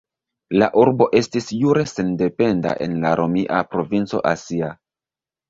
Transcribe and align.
La 0.61 0.69
urbo 0.83 1.07
estis 1.19 1.49
jure 1.57 1.83
sendependa 1.91 2.73
en 2.87 2.97
la 3.05 3.13
romia 3.21 3.61
provinco 3.77 4.25
Asia. 4.33 4.73